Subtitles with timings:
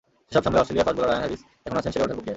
[0.31, 2.29] সেসব সামলে Australian fast bowler Ryan Harris এখন আছেন সেরে ওঠার প্রক্রিয়ায়।